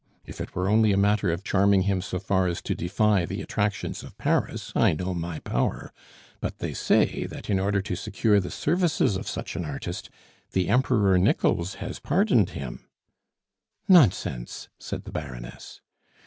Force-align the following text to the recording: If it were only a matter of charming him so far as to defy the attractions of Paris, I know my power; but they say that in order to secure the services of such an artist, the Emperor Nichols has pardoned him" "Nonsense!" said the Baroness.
If 0.25 0.41
it 0.41 0.55
were 0.55 0.67
only 0.67 0.91
a 0.93 0.97
matter 0.97 1.29
of 1.31 1.43
charming 1.43 1.83
him 1.83 2.01
so 2.01 2.17
far 2.19 2.47
as 2.47 2.59
to 2.63 2.73
defy 2.73 3.23
the 3.23 3.39
attractions 3.39 4.01
of 4.01 4.17
Paris, 4.17 4.71
I 4.75 4.93
know 4.95 5.13
my 5.13 5.37
power; 5.41 5.93
but 6.39 6.57
they 6.57 6.73
say 6.73 7.27
that 7.27 7.51
in 7.51 7.59
order 7.59 7.83
to 7.83 7.95
secure 7.95 8.39
the 8.39 8.49
services 8.49 9.15
of 9.15 9.27
such 9.27 9.55
an 9.55 9.63
artist, 9.63 10.09
the 10.53 10.69
Emperor 10.69 11.19
Nichols 11.19 11.75
has 11.75 11.99
pardoned 11.99 12.49
him" 12.57 12.87
"Nonsense!" 13.97 14.69
said 14.79 15.03
the 15.03 15.11
Baroness. 15.11 15.81